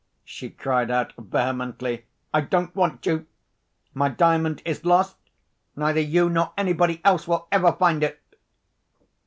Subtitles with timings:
[0.23, 2.05] she cried out vehemently.
[2.33, 3.27] "I don't want you.
[3.93, 5.15] My Diamond is lost.
[5.75, 8.19] Neither you nor anybody else will ever find it!"